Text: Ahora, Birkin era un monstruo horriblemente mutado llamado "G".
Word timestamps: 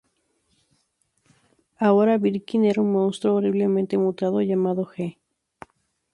Ahora, 1.77 2.17
Birkin 2.17 2.65
era 2.65 2.81
un 2.81 2.91
monstruo 2.91 3.35
horriblemente 3.37 3.99
mutado 3.99 4.41
llamado 4.41 4.83
"G". 4.87 5.17